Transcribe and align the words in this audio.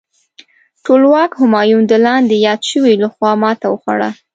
ټولواک 0.85 1.31
همایون 1.41 1.83
د 1.87 1.93
لاندې 2.05 2.35
یاد 2.47 2.61
شویو 2.69 3.01
لخوا 3.03 3.31
ماته 3.41 3.65
وخوړه. 3.69 4.09